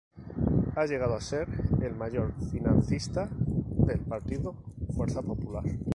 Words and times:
Ha 0.73 0.87
llegado 0.87 1.13
a 1.13 1.21
ser 1.21 1.47
el 1.79 1.93
mayor 1.93 2.33
financista 2.49 3.29
del 3.31 3.99
Partido 3.99 4.55
Fuerza 4.95 5.21
Popular. 5.21 5.63